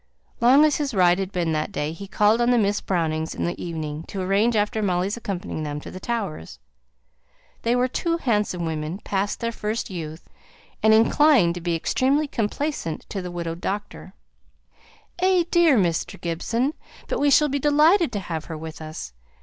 [0.39, 3.43] Long as his ride had been that day, he called on the Miss Brownings in
[3.43, 6.57] the evening, to arrange about Molly's accompanying them to the Towers.
[7.61, 10.27] They were tall handsome women, past their first youth,
[10.81, 14.15] and inclined to be extremely complaisant to the widowed doctor.
[15.19, 15.77] "Eh dear!
[15.77, 16.19] Mr.
[16.19, 16.73] Gibson,
[17.07, 19.13] but we shall be delighted to have her with us.